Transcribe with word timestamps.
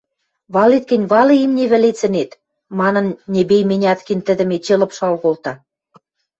–Валет 0.53 0.83
гӹнь 0.91 1.05
валы 1.11 1.35
имни 1.45 1.65
вӹлецӹнет!– 1.71 2.31
манын, 2.79 3.07
Небейменяткин 3.33 4.19
тӹдӹм 4.27 4.49
эче 4.55 4.75
лыпшал 4.81 5.13
колта. 5.23 5.53